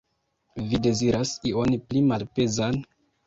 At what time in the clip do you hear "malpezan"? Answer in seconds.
2.09-2.81